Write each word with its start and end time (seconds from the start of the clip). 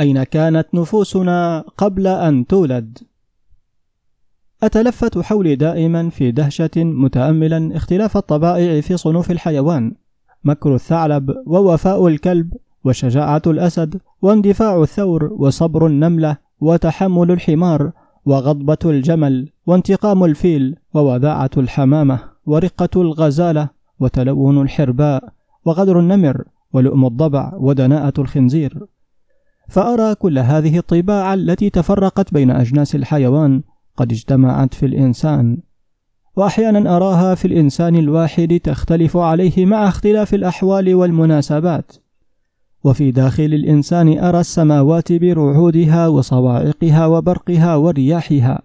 أين 0.00 0.22
كانت 0.22 0.66
نفوسنا 0.74 1.64
قبل 1.76 2.06
أن 2.06 2.46
تولد؟ 2.46 2.98
أتلفت 4.62 5.18
حولي 5.18 5.56
دائما 5.56 6.10
في 6.10 6.30
دهشة 6.30 6.70
متأملا 6.76 7.76
اختلاف 7.76 8.16
الطبائع 8.16 8.80
في 8.80 8.96
صنوف 8.96 9.30
الحيوان 9.30 9.92
مكر 10.44 10.74
الثعلب 10.74 11.34
ووفاء 11.46 12.06
الكلب 12.06 12.54
وشجاعة 12.84 13.42
الأسد 13.46 14.00
واندفاع 14.22 14.82
الثور 14.82 15.24
وصبر 15.32 15.86
النملة 15.86 16.36
وتحمل 16.60 17.30
الحمار 17.30 17.92
وغضبة 18.24 18.78
الجمل 18.84 19.48
وانتقام 19.66 20.24
الفيل 20.24 20.76
ووداعة 20.94 21.50
الحمامة 21.56 22.18
ورقة 22.46 23.00
الغزالة 23.02 23.68
وتلون 24.00 24.62
الحرباء 24.62 25.32
وغدر 25.64 26.00
النمر 26.00 26.44
ولؤم 26.72 27.06
الضبع 27.06 27.52
ودناءة 27.56 28.12
الخنزير 28.18 28.86
فأرى 29.68 30.14
كل 30.14 30.38
هذه 30.38 30.78
الطباع 30.78 31.34
التي 31.34 31.70
تفرقت 31.70 32.34
بين 32.34 32.50
أجناس 32.50 32.94
الحيوان 32.94 33.62
قد 33.96 34.12
اجتمعت 34.12 34.74
في 34.74 34.86
الإنسان. 34.86 35.58
وأحيانا 36.36 36.96
أراها 36.96 37.34
في 37.34 37.44
الإنسان 37.44 37.96
الواحد 37.96 38.60
تختلف 38.64 39.16
عليه 39.16 39.66
مع 39.66 39.88
اختلاف 39.88 40.34
الأحوال 40.34 40.94
والمناسبات. 40.94 41.92
وفي 42.84 43.10
داخل 43.10 43.44
الإنسان 43.44 44.18
أرى 44.18 44.40
السماوات 44.40 45.12
برعودها 45.12 46.08
وصواعقها 46.08 47.06
وبرقها 47.06 47.76
ورياحها. 47.76 48.62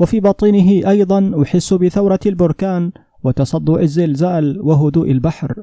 وفي 0.00 0.20
باطنه 0.20 0.90
أيضا 0.90 1.42
أحس 1.42 1.74
بثورة 1.74 2.20
البركان 2.26 2.92
وتصدع 3.24 3.80
الزلزال 3.80 4.60
وهدوء 4.60 5.10
البحر. 5.10 5.62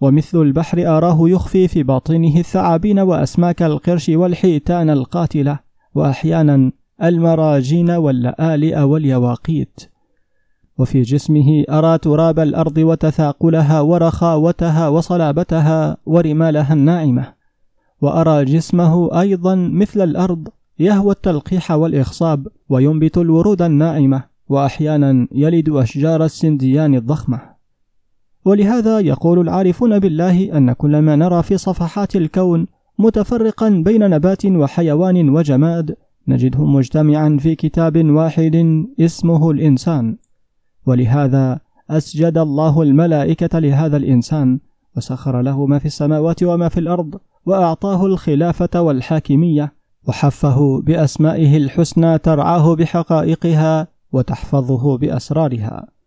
ومثل 0.00 0.42
البحر 0.42 0.96
أراه 0.96 1.28
يخفي 1.28 1.68
في 1.68 1.82
باطنه 1.82 2.36
الثعابين 2.36 2.98
وأسماك 2.98 3.62
القرش 3.62 4.08
والحيتان 4.08 4.90
القاتلة 4.90 5.58
وأحيانا 5.94 6.72
المراجين 7.02 7.90
واللآلئ 7.90 8.80
واليواقيت. 8.80 9.80
وفي 10.78 11.02
جسمه 11.02 11.64
أرى 11.70 11.98
تراب 11.98 12.38
الأرض 12.38 12.78
وتثاقلها 12.78 13.80
ورخاوتها 13.80 14.88
وصلابتها 14.88 15.96
ورمالها 16.06 16.72
الناعمة. 16.74 17.34
وأرى 18.00 18.44
جسمه 18.44 19.20
أيضا 19.20 19.54
مثل 19.54 20.00
الأرض 20.00 20.48
يهوى 20.78 21.12
التلقيح 21.12 21.70
والإخصاب 21.70 22.46
وينبت 22.68 23.18
الورود 23.18 23.62
الناعمة 23.62 24.24
وأحيانا 24.48 25.28
يلد 25.32 25.68
أشجار 25.68 26.24
السنديان 26.24 26.94
الضخمة. 26.94 27.59
ولهذا 28.44 29.00
يقول 29.00 29.38
العارفون 29.38 29.98
بالله 29.98 30.56
أن 30.56 30.72
كل 30.72 30.98
ما 30.98 31.16
نرى 31.16 31.42
في 31.42 31.58
صفحات 31.58 32.16
الكون 32.16 32.66
متفرقا 32.98 33.68
بين 33.68 34.10
نبات 34.10 34.46
وحيوان 34.46 35.28
وجماد 35.28 35.96
نجده 36.28 36.64
مجتمعا 36.64 37.36
في 37.40 37.54
كتاب 37.54 38.04
واحد 38.04 38.84
اسمه 39.00 39.50
الإنسان. 39.50 40.16
ولهذا 40.86 41.60
أسجد 41.90 42.38
الله 42.38 42.82
الملائكة 42.82 43.58
لهذا 43.58 43.96
الإنسان 43.96 44.60
وسخر 44.96 45.40
له 45.40 45.66
ما 45.66 45.78
في 45.78 45.86
السماوات 45.86 46.42
وما 46.42 46.68
في 46.68 46.80
الأرض 46.80 47.14
وأعطاه 47.46 48.06
الخلافة 48.06 48.82
والحاكمية 48.82 49.72
وحفه 50.08 50.80
بأسمائه 50.80 51.56
الحسنى 51.56 52.18
ترعاه 52.18 52.74
بحقائقها 52.74 53.88
وتحفظه 54.12 54.98
بأسرارها. 54.98 55.99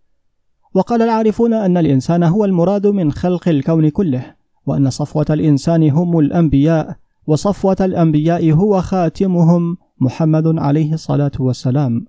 وقال 0.74 1.02
العارفون 1.02 1.54
أن 1.54 1.78
الإنسان 1.78 2.24
هو 2.24 2.46
المراد 2.46 2.88
من 2.88 3.12
خلق 3.12 3.50
الكون 3.50 3.90
كله 3.90 4.26
وأن 4.66 4.90
صفوة 4.90 5.26
الإنسان 5.30 5.90
هم 5.90 6.20
الأنبياء 6.20 6.96
وصفوة 7.28 7.76
الأنبياء 7.82 8.52
هو 8.52 8.82
خاتمهم 8.82 9.78
محمد 10.00 10.60
عليه 10.60 10.94
الصلاة 10.94 11.32
والسلام. 11.40 12.06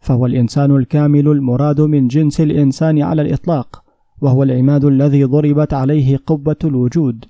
فهو 0.00 0.26
الإنسان 0.26 0.76
الكامل 0.76 1.28
المراد 1.28 1.80
من 1.80 2.08
جنس 2.08 2.40
الإنسان 2.40 3.02
على 3.02 3.22
الإطلاق 3.22 3.82
وهو 4.20 4.42
العماد 4.42 4.84
الذي 4.84 5.24
ضربت 5.24 5.74
عليه 5.74 6.16
قبة 6.16 6.56
الوجود 6.64 7.24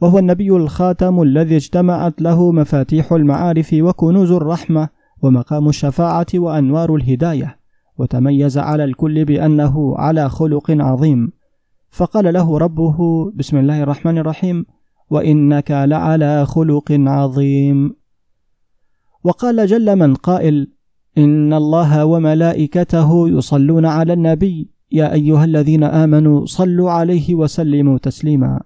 وهو 0.00 0.18
النبي 0.18 0.50
الخاتم 0.50 1.22
الذي 1.22 1.56
اجتمعت 1.56 2.22
له 2.22 2.52
مفاتيح 2.52 3.12
المعارف 3.12 3.76
وكنوز 3.78 4.30
الرحمة 4.30 4.88
ومقام 5.22 5.68
الشفاعة 5.68 6.26
وأنوار 6.34 6.94
الهداية. 6.94 7.63
وتميز 7.98 8.58
على 8.58 8.84
الكل 8.84 9.24
بأنه 9.24 9.96
على 9.96 10.28
خلق 10.28 10.70
عظيم. 10.70 11.32
فقال 11.90 12.34
له 12.34 12.58
ربه 12.58 13.30
بسم 13.34 13.56
الله 13.56 13.82
الرحمن 13.82 14.18
الرحيم 14.18 14.66
وإنك 15.10 15.70
لعلى 15.70 16.46
خلق 16.46 16.92
عظيم. 16.92 17.96
وقال 19.24 19.66
جل 19.66 19.96
من 19.96 20.14
قائل 20.14 20.72
إن 21.18 21.52
الله 21.52 22.04
وملائكته 22.04 23.28
يصلون 23.28 23.86
على 23.86 24.12
النبي 24.12 24.70
يا 24.92 25.12
أيها 25.12 25.44
الذين 25.44 25.84
آمنوا 25.84 26.46
صلوا 26.46 26.90
عليه 26.90 27.34
وسلموا 27.34 27.98
تسليما. 27.98 28.60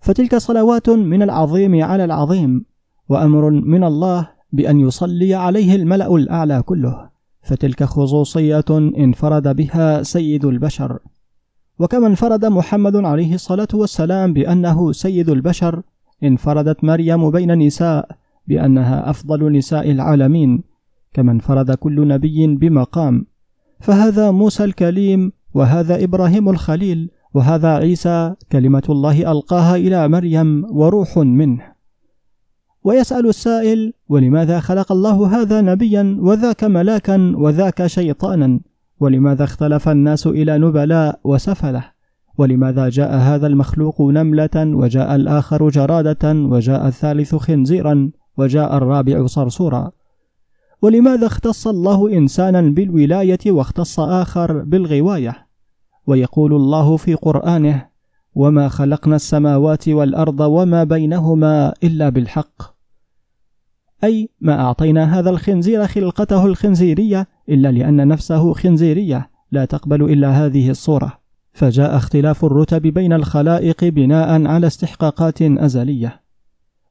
فتلك 0.00 0.36
صلوات 0.36 0.90
من 0.90 1.22
العظيم 1.22 1.82
على 1.84 2.04
العظيم 2.04 2.64
وأمر 3.08 3.50
من 3.50 3.84
الله 3.84 4.28
بأن 4.52 4.80
يصلي 4.80 5.34
عليه 5.34 5.76
الملأ 5.76 6.14
الأعلى 6.14 6.62
كله. 6.62 7.17
فتلك 7.48 7.84
خصوصية 7.84 8.70
انفرد 9.04 9.56
بها 9.56 10.02
سيد 10.02 10.44
البشر. 10.44 10.98
وكما 11.78 12.06
انفرد 12.06 12.44
محمد 12.44 12.96
عليه 12.96 13.34
الصلاة 13.34 13.68
والسلام 13.74 14.32
بأنه 14.32 14.92
سيد 14.92 15.28
البشر 15.30 15.82
انفردت 16.22 16.84
مريم 16.84 17.30
بين 17.30 17.50
النساء 17.50 18.08
بأنها 18.48 19.10
أفضل 19.10 19.52
نساء 19.52 19.90
العالمين 19.90 20.62
كما 21.14 21.32
انفرد 21.32 21.70
كل 21.70 22.08
نبي 22.08 22.46
بمقام. 22.46 23.26
فهذا 23.80 24.30
موسى 24.30 24.64
الكليم 24.64 25.32
وهذا 25.54 26.04
إبراهيم 26.04 26.48
الخليل 26.48 27.10
وهذا 27.34 27.68
عيسى 27.68 28.34
كلمة 28.52 28.82
الله 28.88 29.32
ألقاها 29.32 29.76
إلى 29.76 30.08
مريم 30.08 30.64
وروح 30.70 31.18
منه. 31.18 31.77
ويسأل 32.84 33.28
السائل 33.28 33.92
ولماذا 34.08 34.60
خلق 34.60 34.92
الله 34.92 35.40
هذا 35.40 35.60
نبيا 35.60 36.16
وذاك 36.20 36.64
ملاكا 36.64 37.34
وذاك 37.36 37.86
شيطانا؟ 37.86 38.60
ولماذا 39.00 39.44
اختلف 39.44 39.88
الناس 39.88 40.26
إلى 40.26 40.58
نبلاء 40.58 41.20
وسفلة؟ 41.24 41.84
ولماذا 42.38 42.88
جاء 42.88 43.16
هذا 43.16 43.46
المخلوق 43.46 44.02
نملة 44.02 44.50
وجاء 44.56 45.14
الآخر 45.14 45.68
جرادة 45.68 46.32
وجاء 46.32 46.86
الثالث 46.86 47.34
خنزيرا 47.34 48.10
وجاء 48.36 48.76
الرابع 48.76 49.26
صرصورا؟ 49.26 49.90
ولماذا 50.82 51.26
اختص 51.26 51.68
الله 51.68 52.12
إنسانا 52.12 52.60
بالولاية 52.60 53.38
واختص 53.46 54.00
آخر 54.00 54.62
بالغواية؟ 54.62 55.46
ويقول 56.06 56.54
الله 56.54 56.96
في 56.96 57.14
قرآنه 57.14 57.86
وما 58.34 58.68
خلقنا 58.68 59.16
السماوات 59.16 59.88
والأرض 59.88 60.40
وما 60.40 60.84
بينهما 60.84 61.74
إلا 61.84 62.08
بالحق. 62.08 62.78
أي 64.04 64.28
ما 64.40 64.60
أعطينا 64.60 65.18
هذا 65.18 65.30
الخنزير 65.30 65.86
خلقته 65.86 66.46
الخنزيرية 66.46 67.28
إلا 67.48 67.72
لأن 67.72 68.08
نفسه 68.08 68.52
خنزيرية 68.52 69.30
لا 69.52 69.64
تقبل 69.64 70.02
إلا 70.02 70.30
هذه 70.30 70.70
الصورة. 70.70 71.18
فجاء 71.52 71.96
اختلاف 71.96 72.44
الرتب 72.44 72.82
بين 72.82 73.12
الخلائق 73.12 73.84
بناء 73.84 74.46
على 74.46 74.66
استحقاقات 74.66 75.42
أزلية. 75.42 76.22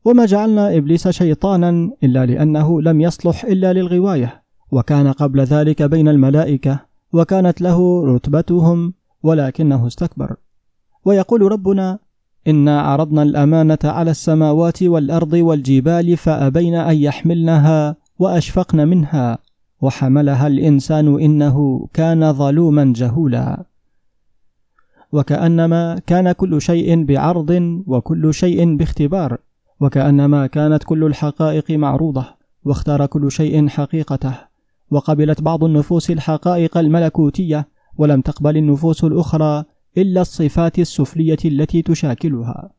وما 0.05 0.25
جعلنا 0.25 0.77
إبليس 0.77 1.07
شيطانا 1.07 1.91
إلا 2.03 2.25
لأنه 2.25 2.81
لم 2.81 3.01
يصلح 3.01 3.45
إلا 3.45 3.73
للغواية. 3.73 4.43
وكان 4.71 5.11
قبل 5.11 5.41
ذلك 5.41 5.81
بين 5.83 6.07
الملائكة 6.07 6.79
وكانت 7.13 7.61
له 7.61 8.05
رتبتهم 8.05 8.93
ولكنه 9.23 9.87
استكبر. 9.87 10.35
ويقول 11.07 11.41
ربنا 11.41 11.99
إنا 12.47 12.81
عرضنا 12.81 13.23
الأمانة 13.23 13.77
على 13.83 14.11
السماوات 14.11 14.83
والأرض 14.83 15.33
والجبال 15.33 16.17
فأبين 16.17 16.75
أن 16.75 16.95
يحملنها 16.95 17.95
وأشفقن 18.19 18.87
منها 18.87 19.37
وحملها 19.81 20.47
الإنسان 20.47 21.19
إنه 21.21 21.87
كان 21.93 22.33
ظلوما 22.33 22.93
جهولا 22.95 23.63
وكأنما 25.11 25.99
كان 26.07 26.31
كل 26.31 26.61
شيء 26.61 27.05
بعرض 27.05 27.81
وكل 27.87 28.33
شيء 28.33 28.75
باختبار 28.75 29.37
وكأنما 29.79 30.47
كانت 30.47 30.83
كل 30.83 31.03
الحقائق 31.03 31.71
معروضة 31.71 32.25
واختار 32.65 33.05
كل 33.05 33.31
شيء 33.31 33.67
حقيقته 33.67 34.33
وقبلت 34.91 35.41
بعض 35.41 35.63
النفوس 35.63 36.11
الحقائق 36.11 36.77
الملكوتية 36.77 37.67
ولم 37.97 38.21
تقبل 38.21 38.57
النفوس 38.57 39.03
الأخرى 39.03 39.63
إلا 39.97 40.21
الصفات 40.21 40.79
السفلية 40.79 41.37
التي 41.45 41.81
تشاكلها. 41.81 42.69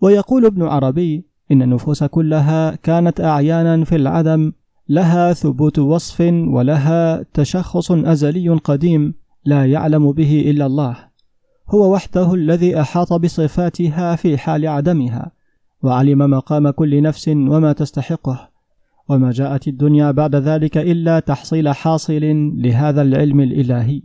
ويقول 0.00 0.46
ابن 0.46 0.62
عربي 0.62 1.24
إن 1.52 1.62
النفوس 1.62 2.04
كلها 2.04 2.74
كانت 2.74 3.20
أعيانا 3.20 3.84
في 3.84 3.96
العدم 3.96 4.52
لها 4.88 5.32
ثبوت 5.32 5.78
وصف 5.78 6.20
ولها 6.30 7.22
تشخص 7.34 7.92
أزلي 7.92 8.48
قديم 8.48 9.14
لا 9.44 9.66
يعلم 9.66 10.12
به 10.12 10.50
إلا 10.50 10.66
الله. 10.66 10.96
هو 11.68 11.94
وحده 11.94 12.34
الذي 12.34 12.80
أحاط 12.80 13.12
بصفاتها 13.12 14.16
في 14.16 14.38
حال 14.38 14.66
عدمها 14.66 15.32
وعلم 15.82 16.18
مقام 16.18 16.70
كل 16.70 17.02
نفس 17.02 17.28
وما 17.28 17.72
تستحقه. 17.72 18.48
وما 19.08 19.30
جاءت 19.30 19.68
الدنيا 19.68 20.10
بعد 20.10 20.36
ذلك 20.36 20.78
إلا 20.78 21.20
تحصيل 21.20 21.68
حاصل 21.68 22.20
لهذا 22.56 23.02
العلم 23.02 23.40
الإلهي. 23.40 24.02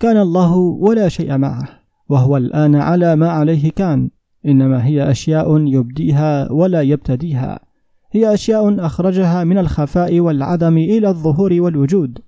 كان 0.00 0.16
الله 0.16 0.56
ولا 0.56 1.08
شيء 1.08 1.36
معه 1.36 1.68
وهو 2.08 2.36
الآن 2.36 2.74
على 2.74 3.16
ما 3.16 3.30
عليه 3.30 3.70
كان 3.70 4.10
إنما 4.46 4.86
هي 4.86 5.10
أشياء 5.10 5.66
يبديها 5.66 6.52
ولا 6.52 6.82
يبتديها. 6.82 7.60
هي 8.12 8.34
أشياء 8.34 8.86
أخرجها 8.86 9.44
من 9.44 9.58
الخفاء 9.58 10.20
والعدم 10.20 10.78
إلى 10.78 11.08
الظهور 11.08 11.52
والوجود 11.60 12.18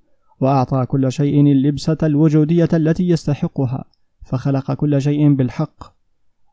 وأعطى 0.41 0.87
كل 0.87 1.12
شيء 1.12 1.41
اللبسة 1.41 1.97
الوجودية 2.03 2.69
التي 2.73 3.09
يستحقها 3.09 3.85
فخلق 4.25 4.73
كل 4.73 5.00
شيء 5.00 5.35
بالحق. 5.35 5.94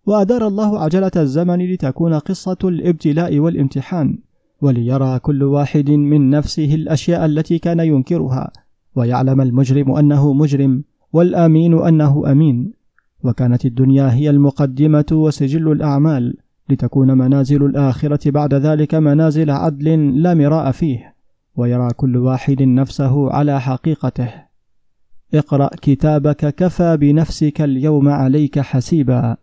وأدار 0.06 0.48
الله 0.48 0.80
عجلة 0.80 1.12
الزمن 1.16 1.74
لتكون 1.74 2.14
قصة 2.14 2.58
الإبتلاء 2.64 3.40
والامتحان 3.40 4.18
وليرى 4.62 5.20
كل 5.20 5.44
واحد 5.44 5.90
من 5.90 6.30
نفسه 6.30 6.76
الأشياء 6.76 7.26
التي 7.26 7.60
كان 7.60 7.80
ينكرها 7.80 8.52
ويعلم 8.96 9.42
المجرم 9.42 9.92
أنه 9.92 10.34
مجرم. 10.34 10.84
والآمين 11.16 11.74
أنه 11.74 12.32
أمين. 12.32 12.74
وكانت 13.24 13.66
الدنيا 13.66 14.14
هي 14.14 14.30
المقدمة 14.30 15.06
وسجل 15.12 15.72
الأعمال 15.72 16.38
لتكون 16.70 17.18
منازل 17.18 17.66
الآخرة 17.66 18.32
بعد 18.32 18.54
ذلك 18.54 18.96
منازل 18.96 19.52
عدل 19.52 20.22
لا 20.22 20.34
مراء 20.34 20.72
فيه 20.72 21.16
ويرى 21.56 21.90
كل 21.94 22.18
واحد 22.18 22.62
نفسه 22.62 23.32
على 23.32 23.62
حقيقته. 23.62 24.30
اقرأ 25.34 25.70
كتابك 25.82 26.56
كفى 26.56 26.98
بنفسك 26.98 27.62
اليوم 27.62 28.10
عليك 28.10 28.60
حسيبا. 28.60 29.38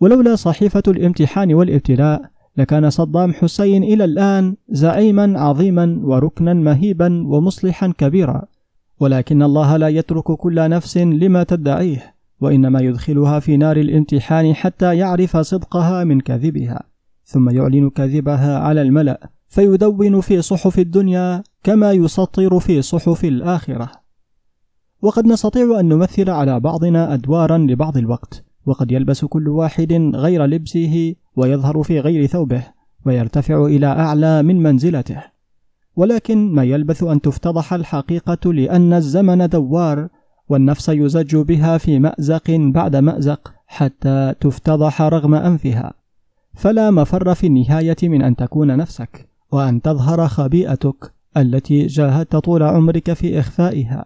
ولولا 0.00 0.34
صحيفة 0.34 0.82
الامتحان 0.88 1.54
والابتلاء 1.54 2.30
لكان 2.56 2.90
صدام 2.90 3.32
حسين 3.32 3.82
إلى 3.82 4.04
الآن 4.04 4.56
زعيما 4.68 5.40
عظيما 5.40 6.00
وركنا 6.02 6.54
مهيبا 6.54 7.26
ومصلحا 7.26 7.92
كبيرا. 7.98 8.53
ولكن 9.00 9.42
الله 9.42 9.76
لا 9.76 9.88
يترك 9.88 10.24
كل 10.24 10.70
نفس 10.70 10.98
لما 10.98 11.42
تدعيه 11.42 12.14
وإنما 12.40 12.80
يدخلها 12.80 13.40
في 13.40 13.56
نار 13.56 13.76
الامتحان 13.76 14.54
حتى 14.54 14.96
يعرف 14.96 15.36
صدقها 15.36 16.04
من 16.04 16.20
كذبها 16.20 16.80
ثم 17.24 17.50
يعلن 17.50 17.90
كذبها 17.90 18.58
على 18.58 18.82
الملأ 18.82 19.30
فيدون 19.48 20.20
في 20.20 20.42
صحف 20.42 20.78
الدنيا 20.78 21.42
كما 21.62 21.92
يسطر 21.92 22.60
في 22.60 22.82
صحف 22.82 23.24
الآخرة. 23.24 23.90
وقد 25.02 25.26
نستطيع 25.26 25.80
أن 25.80 25.88
نمثل 25.88 26.30
على 26.30 26.60
بعضنا 26.60 27.14
أدوارا 27.14 27.58
لبعض 27.58 27.96
الوقت 27.96 28.44
وقد 28.66 28.92
يلبس 28.92 29.24
كل 29.24 29.48
واحد 29.48 29.92
غير 30.14 30.44
لبسه 30.44 31.14
ويظهر 31.36 31.82
في 31.82 32.00
غير 32.00 32.26
ثوبه 32.26 32.62
ويرتفع 33.06 33.66
إلى 33.66 33.86
أعلى 33.86 34.42
من 34.42 34.62
منزلته. 34.62 35.33
ولكن 35.96 36.52
ما 36.52 36.64
يلبث 36.64 37.02
أن 37.02 37.20
تفتضح 37.20 37.72
الحقيقة 37.72 38.52
لأن 38.52 38.92
الزمن 38.92 39.48
دوار 39.48 40.08
والنفس 40.48 40.88
يزج 40.88 41.36
بها 41.36 41.78
في 41.78 41.98
مأزق 41.98 42.50
بعد 42.50 42.96
مأزق 42.96 43.52
حتى 43.66 44.34
تفتضح 44.40 45.02
رغم 45.02 45.34
أنفها. 45.34 45.92
فلا 46.54 46.90
مفر 46.90 47.34
في 47.34 47.46
النهاية 47.46 47.96
من 48.02 48.22
أن 48.22 48.36
تكون 48.36 48.76
نفسك 48.76 49.28
وأن 49.52 49.82
تظهر 49.82 50.28
خبيئتك 50.28 51.14
التي 51.36 51.86
جاهدت 51.86 52.36
طول 52.36 52.62
عمرك 52.62 53.12
في 53.12 53.40
إخفائها. 53.40 54.04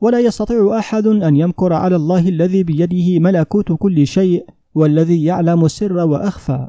ولا 0.00 0.20
يستطيع 0.20 0.78
أحد 0.78 1.06
أن 1.06 1.36
يمكر 1.36 1.72
على 1.72 1.96
الله 1.96 2.28
الذي 2.28 2.62
بيده 2.62 3.18
ملكوت 3.18 3.72
كل 3.72 4.06
شيء 4.06 4.46
والذي 4.74 5.24
يعلم 5.24 5.64
السر 5.64 5.92
وأخفى. 5.92 6.68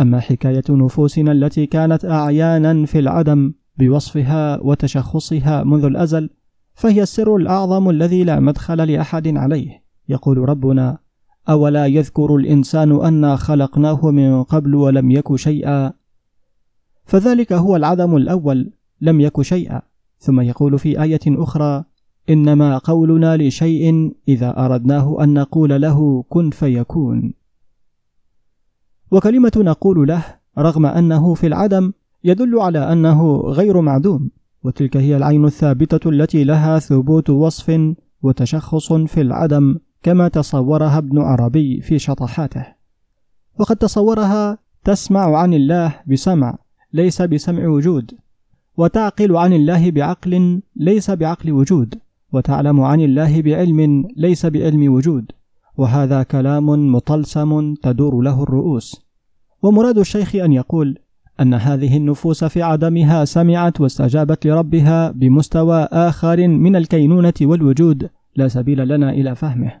أما 0.00 0.20
حكاية 0.20 0.64
نفوسنا 0.70 1.32
التي 1.32 1.66
كانت 1.66 2.04
أعيانا 2.04 2.86
في 2.86 2.98
العدم 2.98 3.52
بوصفها 3.78 4.60
وتشخصها 4.60 5.64
منذ 5.64 5.84
الأزل 5.84 6.30
فهي 6.74 7.02
السر 7.02 7.36
الأعظم 7.36 7.90
الذي 7.90 8.24
لا 8.24 8.40
مدخل 8.40 8.92
لأحد 8.92 9.36
عليه. 9.36 9.82
يقول 10.08 10.38
ربنا 10.38 10.98
أولا 11.48 11.86
يذكر 11.86 12.36
الإنسان 12.36 13.04
أنا 13.04 13.36
خلقناه 13.36 14.10
من 14.10 14.42
قبل 14.42 14.74
ولم 14.74 15.10
يك 15.10 15.36
شيئا؟ 15.36 15.92
فذلك 17.04 17.52
هو 17.52 17.76
العدم 17.76 18.16
الأول 18.16 18.72
لم 19.00 19.20
يك 19.20 19.42
شيئا. 19.42 19.82
ثم 20.18 20.40
يقول 20.40 20.78
في 20.78 21.02
آية 21.02 21.20
أخرى 21.26 21.84
إنما 22.30 22.78
قولنا 22.78 23.36
لشيء 23.36 24.14
إذا 24.28 24.64
أردناه 24.64 25.24
أن 25.24 25.34
نقول 25.34 25.82
له 25.82 26.24
كن 26.28 26.50
فيكون. 26.50 27.34
وكلمة 29.12 29.52
نقول 29.56 30.08
له 30.08 30.24
رغم 30.58 30.86
أنه 30.86 31.34
في 31.34 31.46
العدم 31.46 31.92
يدل 32.24 32.58
على 32.58 32.92
أنه 32.92 33.36
غير 33.36 33.80
معدوم 33.80 34.30
وتلك 34.64 34.96
هي 34.96 35.16
العين 35.16 35.44
الثابتة 35.44 36.10
التي 36.10 36.44
لها 36.44 36.78
ثبوت 36.78 37.30
وصف 37.30 37.94
وتشخص 38.22 38.92
في 38.92 39.20
العدم 39.20 39.78
كما 40.02 40.28
تصورها 40.28 40.98
ابن 40.98 41.18
عربي 41.18 41.80
في 41.80 41.98
شطحاته. 41.98 42.66
وقد 43.58 43.76
تصورها 43.76 44.58
تسمع 44.84 45.36
عن 45.36 45.54
الله 45.54 45.94
بسمع 46.06 46.58
ليس 46.92 47.22
بسمع 47.22 47.68
وجود 47.68 48.10
وتعقل 48.76 49.36
عن 49.36 49.52
الله 49.52 49.90
بعقل 49.90 50.62
ليس 50.76 51.10
بعقل 51.10 51.52
وجود 51.52 51.94
وتعلم 52.32 52.80
عن 52.80 53.00
الله 53.00 53.42
بعلم 53.42 54.08
ليس 54.16 54.46
بعلم 54.46 54.92
وجود 54.92 55.32
وهذا 55.76 56.22
كلام 56.22 56.92
مطلسم 56.92 57.74
تدور 57.74 58.20
له 58.20 58.42
الرؤوس. 58.42 59.01
ومراد 59.62 59.98
الشيخ 59.98 60.36
أن 60.36 60.52
يقول 60.52 60.98
أن 61.40 61.54
هذه 61.54 61.96
النفوس 61.96 62.44
في 62.44 62.62
عدمها 62.62 63.24
سمعت 63.24 63.80
واستجابت 63.80 64.46
لربها 64.46 65.10
بمستوى 65.10 65.88
آخر 65.92 66.48
من 66.48 66.76
الكينونة 66.76 67.32
والوجود 67.42 68.10
لا 68.36 68.48
سبيل 68.48 68.88
لنا 68.88 69.10
إلى 69.10 69.34
فهمه. 69.34 69.72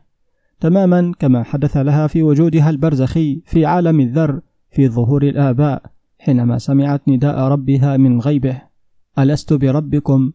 تماما 0.60 1.12
كما 1.18 1.42
حدث 1.42 1.76
لها 1.76 2.06
في 2.06 2.22
وجودها 2.22 2.70
البرزخي 2.70 3.42
في 3.46 3.66
عالم 3.66 4.00
الذر 4.00 4.40
في 4.70 4.88
ظهور 4.88 5.22
الآباء 5.22 5.82
حينما 6.18 6.58
سمعت 6.58 7.02
نداء 7.08 7.38
ربها 7.38 7.96
من 7.96 8.20
غيبه 8.20 8.62
ألست 9.18 9.52
بربكم؟ 9.52 10.32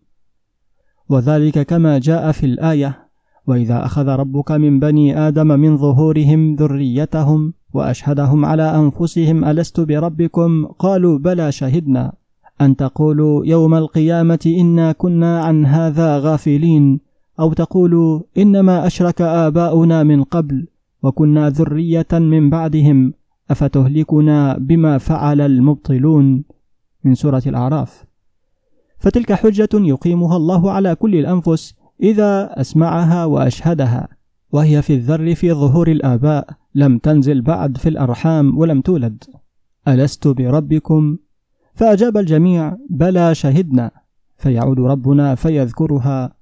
وذلك 1.10 1.62
كما 1.62 1.98
جاء 1.98 2.32
في 2.32 2.46
الآية 2.46 3.08
وإذا 3.48 3.86
أخذ 3.86 4.08
ربك 4.08 4.52
من 4.52 4.80
بني 4.80 5.18
آدم 5.28 5.48
من 5.48 5.78
ظهورهم 5.78 6.56
ذريتهم 6.56 7.54
وأشهدهم 7.74 8.46
على 8.46 8.76
أنفسهم 8.76 9.46
ألست 9.46 9.80
بربكم؟ 9.80 10.66
قالوا 10.66 11.18
بلى 11.18 11.52
شهدنا. 11.52 12.14
أن 12.62 12.76
تقولوا 12.76 13.46
يوم 13.46 13.74
القيامة 13.76 14.54
إنا 14.60 14.92
كنا 14.92 15.42
عن 15.42 15.66
هذا 15.66 16.18
غافلين 16.18 17.00
أو 17.40 17.54
تقولوا 17.54 18.22
إنما 18.38 18.88
أشرك 18.88 19.22
آباؤنا 19.22 20.04
من 20.04 20.24
قبل 20.24 20.68
وكنا 21.04 21.50
ذرية 21.50 22.08
من 22.12 22.50
بعدهم 22.50 23.14
أفتهلكنا 23.52 24.58
بما 24.58 24.98
فعل 24.98 25.42
المبطلون؟ 25.42 26.44
من 27.04 27.16
سورة 27.16 27.42
الأعراف. 27.48 28.06
فتلك 29.00 29.34
حجة 29.34 29.70
يقيمها 29.74 30.38
الله 30.38 30.72
على 30.72 30.96
كل 30.96 31.16
الأنفس 31.16 31.76
إذا 32.04 32.62
أسمعها 32.62 33.26
وأشهدها 33.26 34.08
وهي 34.52 34.82
في 34.82 34.94
الذر 34.94 35.36
في 35.36 35.54
ظهور 35.54 35.88
الآباء. 35.88 36.50
لم 36.78 36.98
تنزل 36.98 37.42
بعد 37.42 37.78
في 37.78 37.90
الأرحام 37.90 38.58
ولم 38.58 38.82
تولد. 38.82 39.24
ألست 39.88 40.28
بربكم؟ 40.28 41.18
فأجاب 41.74 42.18
الجميع 42.18 42.78
بلى 42.90 43.36
شهدنا. 43.36 43.92
فيعود 44.38 44.80
ربنا 44.80 45.36
فيذكرها. 45.36 46.34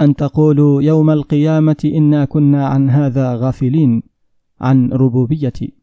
أن 0.00 0.16
تقولوا 0.16 0.82
يوم 0.82 1.10
القيامة 1.10 1.76
إنا 1.84 2.24
كنا 2.24 2.66
عن 2.66 2.90
هذا 2.90 3.34
غافلين 3.34 4.02
عن 4.60 4.92
ربوبيتي. 4.92 5.74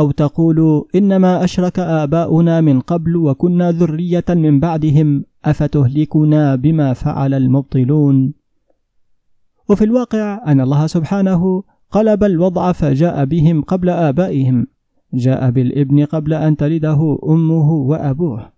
أو 0.00 0.10
تقولوا 0.10 0.84
إنما 0.94 1.44
أشرك 1.44 1.78
آباؤنا 1.78 2.60
من 2.60 2.80
قبل 2.80 3.16
وكنا 3.16 3.72
ذرية 3.72 4.24
من 4.28 4.60
بعدهم 4.60 5.24
أفتهلكنا 5.44 6.56
بما 6.56 6.92
فعل 6.92 7.34
المبطلون؟ 7.34 8.34
وفي 9.68 9.84
الواقع 9.84 10.44
أن 10.46 10.60
الله 10.60 10.86
سبحانه 10.86 11.62
قلب 11.92 12.24
الوضع 12.24 12.72
فجاء 12.72 13.24
بهم 13.24 13.62
قبل 13.62 13.90
آبائهم. 13.90 14.66
جاء 15.14 15.50
بالابن 15.50 16.04
قبل 16.04 16.34
أن 16.34 16.56
تلده 16.56 17.18
أمه 17.28 17.72
وأبوه. 17.72 18.52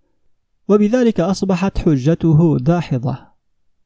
وبذلك 0.68 1.20
أصبحت 1.20 1.78
حجته 1.78 2.58
داحضة. 2.58 3.18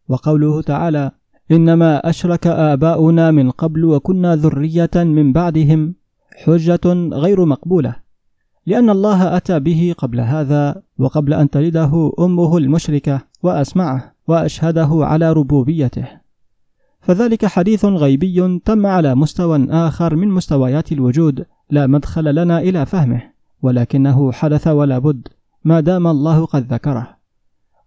وقوله 0.08 0.62
تعالى 0.62 1.10
إنما 1.50 2.08
أشرك 2.08 2.46
آباؤنا 2.46 3.30
من 3.30 3.50
قبل 3.50 3.84
وكنا 3.84 4.36
ذرية 4.36 4.90
من 4.96 5.32
بعدهم 5.32 5.94
حجة 6.44 7.08
غير 7.12 7.44
مقبولة 7.44 7.96
لأن 8.66 8.90
الله 8.90 9.36
أتى 9.36 9.60
به 9.60 9.94
قبل 9.98 10.20
هذا 10.20 10.82
وقبل 10.98 11.34
أن 11.34 11.50
تلده 11.50 12.12
أمه 12.18 12.56
المشركة 12.56 13.20
وأسمعه 13.42 14.14
وأشهده 14.28 14.88
على 14.92 15.32
ربوبيته. 15.32 16.08
فذلك 17.00 17.46
حديث 17.46 17.84
غيبي 17.84 18.60
تم 18.64 18.86
على 18.86 19.14
مستوى 19.14 19.66
آخر 19.70 20.16
من 20.16 20.28
مستويات 20.28 20.92
الوجود 20.92 21.46
لا 21.70 21.86
مدخل 21.86 22.34
لنا 22.34 22.58
إلى 22.58 22.86
فهمه 22.86 23.22
ولكنه 23.62 24.32
حدث 24.32 24.66
ولا 24.66 24.98
بد 24.98 25.28
ما 25.64 25.80
دام 25.80 26.06
الله 26.06 26.44
قد 26.44 26.72
ذكره. 26.72 27.18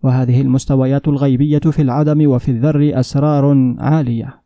وهذه 0.03 0.41
المستويات 0.41 1.07
الغيبية 1.07 1.59
في 1.59 1.81
العدم 1.81 2.29
وفي 2.29 2.51
الذر 2.51 2.91
أسرار 2.99 3.75
عالية. 3.79 4.41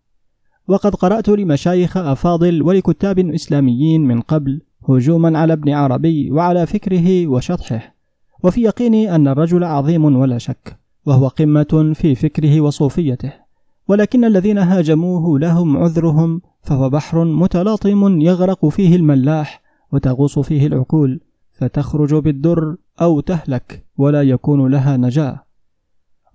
وقد 0.68 0.96
قرأت 0.96 1.30
لمشايخ 1.30 1.98
أفاضل 1.98 2.62
ولكتاب 2.62 3.20
إسلاميين 3.20 4.02
من 4.02 4.22
قبل 4.22 4.62
هجوما 4.90 5.40
على 5.40 5.54
ابن 5.54 5.70
عربي 5.70 6.32
وعلى 6.32 6.66
فكره 6.66 7.28
وشطحه. 7.28 7.96
وفي 8.44 8.62
يقيني 8.62 9.16
أن 9.16 9.28
الرجل 9.28 9.64
عظيم 9.64 10.06
ولا 10.06 10.38
شك 10.38 10.80
وهو 11.06 11.28
قمة 11.28 11.92
في 11.96 12.16
فكره 12.16 12.62
وصوفيته. 12.62 13.45
ولكن 13.88 14.26
الذين 14.26 14.58
هاجموه 14.58 15.40
لهم 15.40 15.78
عذرهم 15.78 16.42
فهو 16.62 16.90
بحر 16.90 17.26
متلاطم 17.26 18.22
يغرق 18.22 18.66
فيه 18.66 18.96
الملاح 18.96 19.62
وتغوص 19.92 20.40
فيه 20.40 20.68
العقول 20.68 21.20
فتخرج 21.54 22.16
بالدر 22.16 22.76
أو 23.02 23.20
تهلك 23.20 23.86
ولا 23.98 24.22
يكون 24.22 24.72
لها 24.72 24.98
نجاة. 24.98 25.44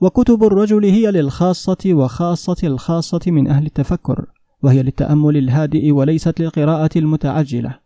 وكتب 0.01 0.45
الرجل 0.45 0.85
هي 0.85 1.11
للخاصة 1.11 1.77
وخاصة 1.87 2.57
الخاصة 2.65 3.21
من 3.27 3.49
أهل 3.49 3.67
التفكر 3.67 4.27
وهي 4.63 4.83
للتأمل 4.83 5.37
الهادئ 5.37 5.91
وليست 5.91 6.41
للقراءة 6.41 6.91
المتعجلة. 6.97 7.79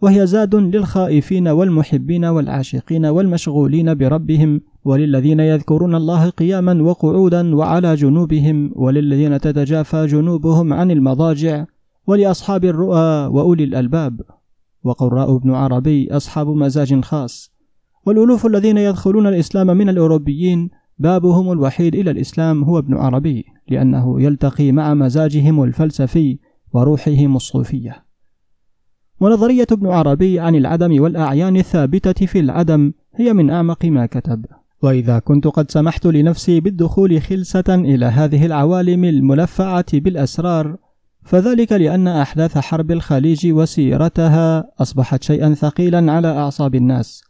وهي 0.00 0.26
زاد 0.26 0.54
للخائفين 0.54 1.48
والمحبين 1.48 2.24
والعاشقين 2.24 3.06
والمشغولين 3.06 3.94
بربهم 3.94 4.60
وللذين 4.84 5.40
يذكرون 5.40 5.94
الله 5.94 6.30
قياما 6.30 6.82
وقعودا 6.82 7.56
وعلى 7.56 7.94
جنوبهم 7.94 8.72
وللذين 8.76 9.40
تتجافى 9.40 10.06
جنوبهم 10.06 10.72
عن 10.72 10.90
المضاجع 10.90 11.64
ولأصحاب 12.06 12.64
الرؤى 12.64 13.26
وأولي 13.26 13.64
الألباب. 13.64 14.20
وقراء 14.84 15.36
ابن 15.36 15.50
عربي 15.50 16.08
أصحاب 16.10 16.48
مزاج 16.48 17.00
خاص. 17.00 17.52
والألوف 18.06 18.46
الذين 18.46 18.78
يدخلون 18.78 19.26
الإسلام 19.26 19.66
من 19.66 19.88
الأوروبيين 19.88 20.70
بابهم 20.98 21.52
الوحيد 21.52 21.94
إلى 21.94 22.10
الإسلام 22.10 22.64
هو 22.64 22.78
ابن 22.78 22.94
عربي 22.96 23.44
لأنه 23.68 24.22
يلتقي 24.22 24.72
مع 24.72 24.94
مزاجهم 24.94 25.62
الفلسفي 25.62 26.38
وروحهم 26.72 27.36
الصوفية. 27.36 28.04
ونظرية 29.20 29.66
ابن 29.72 29.86
عربي 29.86 30.40
عن 30.40 30.54
العدم 30.54 31.02
والأعيان 31.02 31.56
الثابتة 31.56 32.26
في 32.26 32.40
العدم 32.40 32.92
هي 33.14 33.32
من 33.32 33.50
أعمق 33.50 33.84
ما 33.84 34.06
كتب. 34.06 34.44
وإذا 34.82 35.18
كنت 35.18 35.46
قد 35.46 35.70
سمحت 35.70 36.06
لنفسي 36.06 36.60
بالدخول 36.60 37.22
خلسة 37.22 37.64
إلى 37.68 38.06
هذه 38.06 38.46
العوالم 38.46 39.04
الملفعة 39.04 39.86
بالأسرار 39.92 40.76
فذلك 41.28 41.72
لأن 41.72 42.08
أحداث 42.08 42.58
حرب 42.58 42.90
الخليج 42.90 43.52
وسيرتها 43.52 44.70
أصبحت 44.80 45.22
شيئا 45.22 45.54
ثقيلا 45.54 46.12
على 46.12 46.28
أعصاب 46.28 46.74
الناس. 46.74 47.22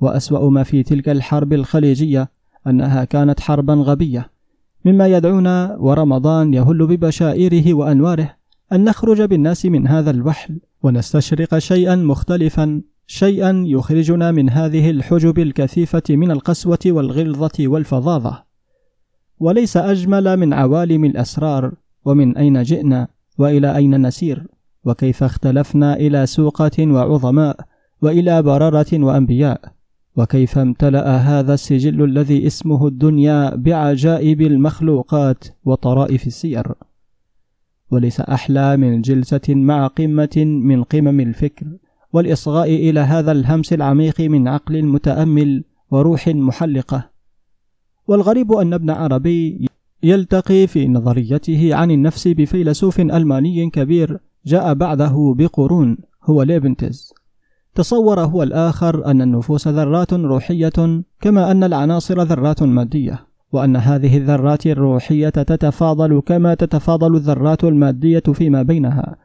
وأسوأ 0.00 0.50
ما 0.50 0.62
في 0.62 0.82
تلك 0.82 1.08
الحرب 1.08 1.52
الخليجية 1.52 2.30
أنها 2.66 3.04
كانت 3.04 3.40
حربا 3.40 3.74
غبية. 3.74 4.30
مما 4.84 5.06
يدعونا 5.06 5.76
ورمضان 5.80 6.54
يهل 6.54 6.86
ببشائره 6.86 7.74
وأنواره 7.74 8.36
أن 8.72 8.84
نخرج 8.84 9.22
بالناس 9.22 9.66
من 9.66 9.88
هذا 9.88 10.10
الوحل 10.10 10.60
ونستشرق 10.82 11.58
شيئا 11.58 11.96
مختلفا. 11.96 12.80
شيئا 13.06 13.64
يخرجنا 13.66 14.32
من 14.32 14.50
هذه 14.50 14.90
الحجب 14.90 15.38
الكثيفة 15.38 16.02
من 16.10 16.30
القسوة 16.30 16.78
والغلظة 16.86 17.68
والفظاظة. 17.68 18.44
وليس 19.40 19.76
أجمل 19.76 20.36
من 20.36 20.52
عوالم 20.52 21.04
الأسرار 21.04 21.74
ومن 22.04 22.36
أين 22.36 22.62
جئنا 22.62 23.08
وإلى 23.38 23.76
أين 23.76 24.06
نسير؟ 24.06 24.46
وكيف 24.84 25.22
اختلفنا 25.22 25.96
إلى 25.96 26.26
سوقة 26.26 26.92
وعظماء 26.92 27.56
وإلى 28.02 28.42
بررة 28.42 28.86
وأنبياء؟ 28.92 29.60
وكيف 30.16 30.58
امتلأ 30.58 31.16
هذا 31.16 31.54
السجل 31.54 32.04
الذي 32.04 32.46
اسمه 32.46 32.86
الدنيا 32.86 33.56
بعجائب 33.56 34.40
المخلوقات 34.40 35.44
وطرائف 35.64 36.26
السير؟ 36.26 36.72
وليس 37.90 38.20
أحلى 38.20 38.76
من 38.76 39.00
جلسة 39.00 39.40
مع 39.48 39.86
قمة 39.86 40.44
من 40.44 40.82
قمم 40.82 41.20
الفكر 41.20 41.66
والإصغاء 42.12 42.74
إلى 42.74 43.00
هذا 43.00 43.32
الهمس 43.32 43.72
العميق 43.72 44.20
من 44.20 44.48
عقل 44.48 44.84
متأمل 44.84 45.64
وروح 45.90 46.28
محلقة. 46.28 47.10
والغريب 48.08 48.52
أن 48.52 48.72
ابن 48.72 48.90
عربي 48.90 49.68
يلتقي 50.02 50.66
في 50.66 50.88
نظريته 50.88 51.74
عن 51.74 51.90
النفس 51.90 52.28
بفيلسوف 52.28 53.00
ألماني 53.00 53.70
كبير 53.70 54.20
جاء 54.46 54.74
بعده 54.74 55.34
بقرون 55.38 55.98
هو 56.24 56.42
ليبنتز 56.42 57.12
تصور 57.74 58.20
هو 58.20 58.42
الآخر 58.42 59.06
أن 59.06 59.22
النفوس 59.22 59.68
ذرات 59.68 60.12
روحية 60.12 61.02
كما 61.20 61.50
أن 61.50 61.64
العناصر 61.64 62.22
ذرات 62.22 62.62
مادية 62.62 63.26
وأن 63.52 63.76
هذه 63.76 64.16
الذرات 64.16 64.66
الروحية 64.66 65.28
تتفاضل 65.28 66.20
كما 66.26 66.54
تتفاضل 66.54 67.14
الذرات 67.14 67.64
المادية 67.64 68.22
فيما 68.34 68.62
بينها. 68.62 69.16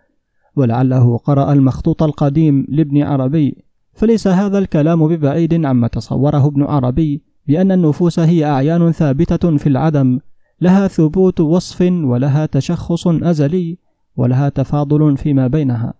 ولعله 0.55 1.17
قرأ 1.17 1.53
المخطوط 1.53 2.03
القديم 2.03 2.65
لابن 2.70 3.01
عربي 3.01 3.63
فليس 3.93 4.27
هذا 4.27 4.58
الكلام 4.58 5.08
ببعيد 5.08 5.65
عما 5.65 5.88
تصوره 5.88 6.48
ابن 6.48 6.63
عربي 6.63 7.22
بأن 7.48 7.72
النفوس 7.72 8.20
هي 8.20 8.46
أعيان 8.46 8.91
ثابتة 8.91 9.58
في 9.58 9.67
العدم 9.67 10.20
لها 10.62 10.88
ثبوت 10.88 11.39
وصف 11.39 11.81
ولها 11.81 12.46
تشخص 12.46 13.08
أزلي 13.08 13.77
ولها 14.15 14.50
تفاضل 14.50 15.17
فيما 15.17 15.48
بينها. 15.48 15.93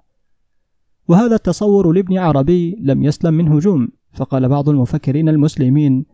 وهذا 1.08 1.36
التصور 1.36 1.92
لابن 1.92 2.18
عربي 2.18 2.78
لم 2.82 3.04
يسلم 3.04 3.34
من 3.34 3.48
هجوم 3.48 3.88
فقال 4.14 4.50
بعض 4.50 4.70
المفكرين 4.70 5.30
المسلمين 5.30 6.06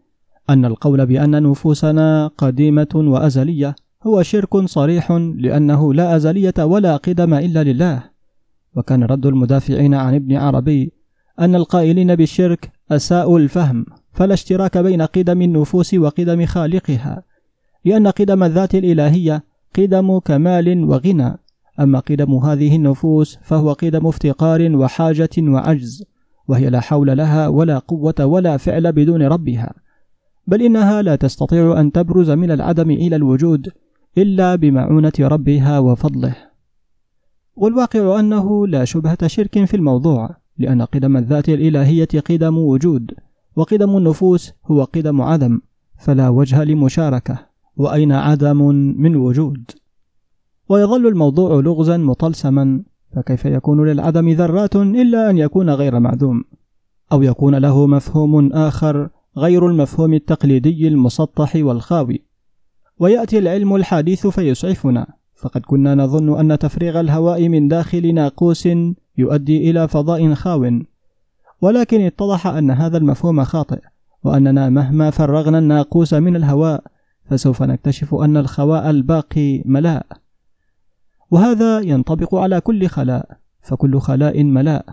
أن 0.50 0.65
القول 0.65 1.06
بأن 1.06 1.44
نفوسنا 1.44 2.27
قديمة 2.27 2.88
وأزلية 2.96 3.75
هو 4.03 4.24
شرك 4.24 4.58
صريح 4.58 5.12
لأنه 5.12 5.94
لا 5.94 6.15
أزلية 6.15 6.53
ولا 6.60 6.98
قدم 6.98 7.34
إلا 7.34 7.63
لله. 7.63 8.17
وكان 8.77 9.03
رد 9.03 9.25
المدافعين 9.25 9.93
عن 9.93 10.15
ابن 10.15 10.36
عربي 10.36 10.91
أن 11.39 11.55
القائلين 11.55 12.15
بالشرك 12.15 12.72
أساءوا 12.91 13.39
الفهم 13.39 13.86
فلا 14.12 14.34
اشتراك 14.34 14.77
بين 14.77 15.01
قدم 15.01 15.41
النفوس 15.41 15.93
وقدم 15.93 16.46
خالقها 16.46 17.24
لأن 17.86 18.07
قدم 18.07 18.43
الذات 18.43 18.75
الإلهية 18.75 19.43
قدم 19.77 20.19
كمال 20.19 20.84
وغنى. 20.84 21.38
أما 21.79 22.00
قدم 22.00 22.36
هذه 22.36 22.75
النفوس 22.75 23.38
فهو 23.43 23.74
قدم 23.74 24.07
افتقار 24.07 24.75
وحاجة 24.75 25.29
وعجز 25.39 26.03
وهي 26.48 26.69
لا 26.69 26.79
حول 26.79 27.17
لها 27.17 27.48
ولا 27.48 27.79
قوة 27.79 28.15
ولا 28.19 28.57
فعل 28.57 28.91
بدون 28.91 29.22
ربها. 29.24 29.74
بل 30.48 30.62
إنها 30.62 31.01
لا 31.01 31.15
تستطيع 31.15 31.79
أن 31.79 31.91
تبرز 31.91 32.29
من 32.31 32.51
العدم 32.51 32.91
إلى 32.91 33.15
الوجود 33.15 33.69
إلا 34.17 34.55
بمعونة 34.55 35.13
ربها 35.19 35.79
وفضله. 35.79 36.36
والواقع 37.58 38.20
أنه 38.20 38.68
لا 38.68 38.86
شبهة 38.86 39.28
شرك 39.28 39.66
في 39.66 39.74
الموضوع 39.74 40.30
لأن 40.58 40.82
قدم 40.82 41.18
الذات 41.18 41.50
الإلهية 41.50 42.08
قدم 42.30 42.58
وجود 42.58 43.12
وقدم 43.56 43.98
النفوس 43.98 44.54
هو 44.66 44.84
قدم 44.84 45.22
عدم 45.22 45.62
فلا 46.00 46.30
وجه 46.30 46.64
لمشاركة 46.64 47.40
وأين 47.78 48.12
عدم 48.12 48.58
من 48.98 49.16
وجود؟ 49.16 49.72
ويظل 50.70 51.08
الموضوع 51.08 51.60
لغزا 51.60 51.98
مطلسما 51.98 52.84
فكيف 53.16 53.46
يكون 53.46 53.86
للعدم 53.86 54.30
ذرات 54.30 54.76
إلا 54.76 55.30
أن 55.30 55.38
يكون 55.38 55.70
غير 55.70 56.00
معدوم؟ 56.00 56.44
أو 57.12 57.24
يكون 57.24 57.56
له 57.56 57.88
مفهوم 57.88 58.54
آخر 58.54 59.10
غير 59.38 59.68
المفهوم 59.68 60.14
التقليدي 60.14 60.88
المسطح 60.88 61.56
والخاوي؟ 61.56 62.22
ويأتي 63.00 63.40
العلم 63.40 63.76
الحديث 63.76 64.28
فيسعفنا. 64.28 65.08
فقد 65.38 65.62
كنا 65.62 65.96
نظن 65.96 66.39
أن 66.39 66.60
تفريغ 66.60 67.00
الهواء 67.00 67.48
من 67.48 67.67
داخل 67.67 68.13
ناقوس 68.13 68.67
يؤدي 69.17 69.70
إلى 69.70 69.88
فضاء 69.88 70.34
خاو. 70.34 70.82
ولكن 71.62 72.01
اتضح 72.01 72.48
أن 72.48 72.72
هذا 72.72 72.98
المفهوم 72.98 73.44
خاطئ 73.44 73.79
وأننا 74.24 74.70
مهما 74.70 75.10
فرغنا 75.10 75.60
الناقوس 75.60 76.13
من 76.13 76.36
الهواء 76.36 76.84
فسوف 77.29 77.63
نكتشف 77.63 78.15
أن 78.15 78.38
الخواء 78.38 78.89
الباقي 78.89 79.62
ملاء. 79.65 80.06
وهذا 81.32 81.79
ينطبق 81.79 82.36
على 82.36 82.62
كل 82.62 82.88
خلاء 82.88 83.38
فكل 83.62 84.00
خلاء 84.00 84.44
ملاء. 84.44 84.86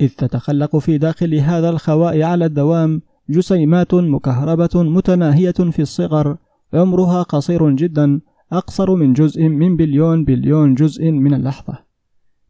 إذ 0.00 0.08
تتخلق 0.08 0.76
في 0.76 0.98
داخل 0.98 1.34
هذا 1.34 1.70
الخواء 1.70 2.22
على 2.22 2.44
الدوام 2.44 3.02
جسيمات 3.30 3.94
مكهربة 3.94 4.70
متناهية 4.74 5.50
في 5.50 5.82
الصغر 5.82 6.36
عمرها 6.74 7.22
قصير 7.22 7.70
جدا 7.70 8.20
أقصر 8.52 8.94
من 8.94 9.12
جزء 9.12 9.48
من 9.48 9.76
بليون 9.76 10.24
بليون 10.24 10.74
جزء 10.74 11.10
من 11.10 11.34
اللحظة. 11.34 11.78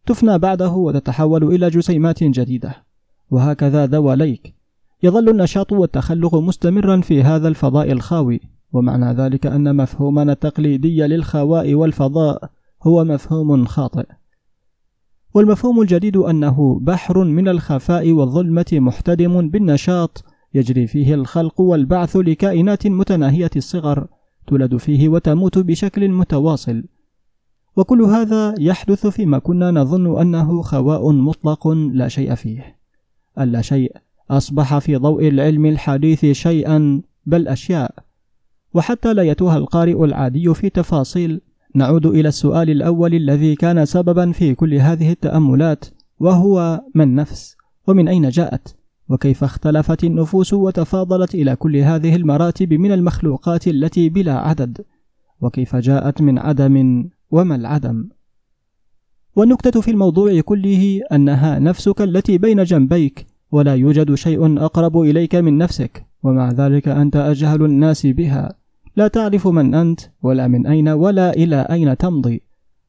تفنى 0.06 0.38
بعده 0.38 0.70
وتتحول 0.70 1.44
إلى 1.44 1.70
جسيمات 1.70 2.24
جديدة. 2.24 2.74
وهكذا 3.30 3.86
دواليك 3.86 4.54
يظل 5.02 5.28
النشاط 5.28 5.72
والتخلق 5.72 6.34
مستمرا 6.34 7.00
في 7.00 7.22
هذا 7.22 7.48
الفضاء 7.48 7.92
الخاوي. 7.92 8.40
ومعنى 8.72 9.12
ذلك 9.12 9.46
أن 9.46 9.76
مفهومنا 9.76 10.32
التقليدي 10.32 11.06
للخواء 11.06 11.74
والفضاء 11.74 12.50
هو 12.82 13.04
مفهوم 13.04 13.64
خاطئ. 13.64 14.06
والمفهوم 15.34 15.80
الجديد 15.80 16.16
أنه 16.16 16.78
بحر 16.82 17.24
من 17.24 17.48
الخفاء 17.48 18.12
والظلمة 18.12 18.66
محتدم 18.72 19.48
بالنشاط 19.48 20.24
يجري 20.54 20.86
فيه 20.86 21.14
الخلق 21.14 21.60
والبعث 21.60 22.16
لكائنات 22.16 22.86
متناهية 22.86 23.50
الصغر 23.56 24.06
تولد 24.50 24.76
فيه 24.76 25.08
وتموت 25.08 25.58
بشكل 25.58 26.08
متواصل. 26.08 26.84
وكل 27.76 28.02
هذا 28.02 28.54
يحدث 28.58 29.06
فيما 29.06 29.38
كنا 29.38 29.70
نظن 29.70 30.20
أنه 30.20 30.62
خواء 30.62 31.12
مطلق 31.12 31.68
لا 31.68 32.08
شيء 32.08 32.34
فيه. 32.34 32.76
اللا 33.40 33.62
شيء 33.62 33.96
أصبح 34.30 34.78
في 34.78 34.96
ضوء 34.96 35.28
العلم 35.28 35.66
الحديث 35.66 36.26
شيئا 36.26 37.02
بل 37.26 37.48
أشياء. 37.48 37.94
وحتى 38.74 39.14
لا 39.14 39.22
يتوه 39.22 39.56
القارئ 39.56 40.04
العادي 40.04 40.54
في 40.54 40.70
تفاصيل 40.70 41.40
نعود 41.74 42.06
إلى 42.06 42.28
السؤال 42.28 42.70
الأول 42.70 43.14
الذي 43.14 43.54
كان 43.54 43.84
سببا 43.84 44.32
في 44.32 44.54
كل 44.54 44.74
هذه 44.74 45.12
التأملات 45.12 45.84
وهو 46.20 46.80
ما 46.94 47.04
النفس 47.04 47.56
ومن 47.86 48.08
أين 48.08 48.28
جاءت؟ 48.28 48.79
وكيف 49.10 49.44
اختلفت 49.44 50.04
النفوس 50.04 50.52
وتفاضلت 50.52 51.34
إلى 51.34 51.56
كل 51.56 51.76
هذه 51.76 52.16
المراتب 52.16 52.72
من 52.72 52.92
المخلوقات 52.92 53.68
التي 53.68 54.08
بلا 54.08 54.38
عدد 54.38 54.84
وكيف 55.40 55.76
جاءت 55.76 56.22
من 56.22 56.38
عدم 56.38 57.04
وما 57.30 57.54
العدم. 57.54 58.08
والنكتة 59.36 59.80
في 59.80 59.90
الموضوع 59.90 60.40
كله 60.40 61.00
أنها 61.12 61.58
نفسك 61.58 62.02
التي 62.02 62.38
بين 62.38 62.64
جنبيك 62.64 63.26
ولا 63.52 63.74
يوجد 63.74 64.14
شيء 64.14 64.64
أقرب 64.64 65.00
إليك 65.00 65.34
من 65.34 65.58
نفسك 65.58 66.06
ومع 66.22 66.50
ذلك 66.50 66.88
أنت 66.88 67.16
أجهل 67.16 67.64
الناس 67.64 68.06
بها. 68.06 68.54
لا 68.96 69.08
تعرف 69.08 69.46
من 69.46 69.74
أنت 69.74 70.00
ولا 70.22 70.48
من 70.48 70.66
أين 70.66 70.88
ولا 70.88 71.30
إلى 71.30 71.60
أين 71.60 71.96
تمضي. 71.96 72.42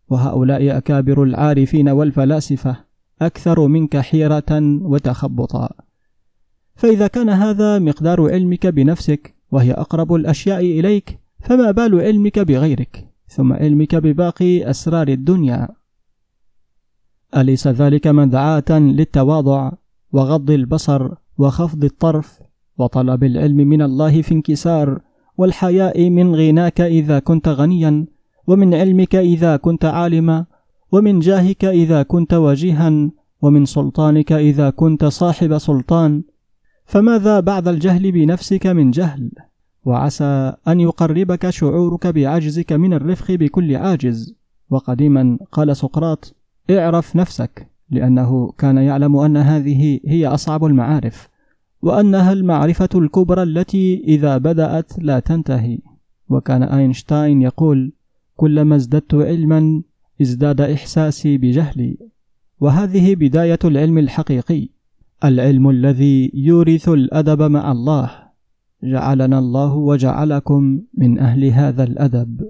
وهؤلاء 0.09 0.77
أكابر 0.77 1.23
العارفين 1.23 1.89
والفلاسفة 1.89 2.75
أكثر 3.21 3.67
منك 3.67 3.97
حيرة 3.97 4.79
وتخبطا. 4.81 5.69
فإذا 6.81 7.07
كان 7.07 7.29
هذا 7.29 7.79
مقدار 7.79 8.31
علمك 8.31 8.67
بنفسك 8.67 9.35
وهي 9.51 9.71
أقرب 9.71 10.13
الأشياء 10.13 10.59
إليك 10.59 11.19
فما 11.39 11.71
بال 11.71 12.01
علمك 12.01 12.39
بغيرك 12.39 13.07
ثم 13.27 13.53
علمك 13.53 13.95
بباقي 13.95 14.69
أسرار 14.69 15.07
الدنيا. 15.07 15.69
أليس 17.37 17.67
ذلك 17.67 18.07
مدعاة 18.07 18.69
للتواضع 18.69 19.71
وغض 20.11 20.51
البصر 20.51 21.09
وخفض 21.37 21.83
الطرف 21.83 22.39
وطلب 22.77 23.23
العلم 23.23 23.57
من 23.57 23.81
الله 23.81 24.21
في 24.21 24.31
انكسار 24.31 24.99
والحياء 25.37 26.09
من 26.09 26.35
غناك 26.35 26.81
إذا 26.81 27.19
كنت 27.19 27.47
غنيا 27.47 28.05
ومن 28.47 28.73
علمك 28.73 29.15
إذا 29.15 29.57
كنت 29.57 29.85
عالما 29.85 30.45
ومن 30.91 31.19
جاهك 31.19 31.65
إذا 31.65 32.03
كنت 32.03 32.33
وجيها 32.33 33.11
ومن 33.41 33.65
سلطانك 33.65 34.31
إذا 34.31 34.69
كنت 34.69 35.05
صاحب 35.05 35.57
سلطان. 35.57 36.23
فماذا 36.91 37.39
بعد 37.39 37.67
الجهل 37.67 38.11
بنفسك 38.11 38.67
من 38.67 38.91
جهل؟ 38.91 39.31
وعسى 39.85 40.53
أن 40.67 40.79
يقربك 40.79 41.49
شعورك 41.49 42.07
بعجزك 42.07 42.73
من 42.73 42.93
الرفق 42.93 43.31
بكل 43.31 43.75
عاجز. 43.75 44.35
وقديما 44.69 45.37
قال 45.51 45.77
سقراط 45.77 46.35
اعرف 46.69 47.15
نفسك 47.15 47.67
لأنه 47.89 48.51
كان 48.57 48.77
يعلم 48.77 49.17
أن 49.17 49.37
هذه 49.37 49.99
هي 50.05 50.27
أصعب 50.27 50.65
المعارف 50.65 51.29
وأنها 51.81 52.33
المعرفة 52.33 52.89
الكبرى 52.95 53.43
التي 53.43 54.03
إذا 54.07 54.37
بدأت 54.37 54.99
لا 54.99 55.19
تنتهي. 55.19 55.79
وكان 56.29 56.63
أينشتاين 56.63 57.41
يقول 57.41 57.91
كلما 58.35 58.75
ازددت 58.75 59.13
علما 59.13 59.81
ازداد 60.21 60.61
إحساسي 60.61 61.37
بجهلي. 61.37 61.97
وهذه 62.59 63.15
بداية 63.15 63.59
العلم 63.65 63.97
الحقيقي. 63.97 64.80
العلم 65.23 65.69
الذي 65.69 66.31
يورث 66.33 66.89
الأدب 66.89 67.41
مع 67.41 67.71
الله. 67.71 68.11
جعلنا 68.83 69.39
الله 69.39 69.73
وجعلكم 69.75 70.81
من 70.97 71.19
أهل 71.19 71.45
هذا 71.45 71.83
الأدب. 71.83 72.49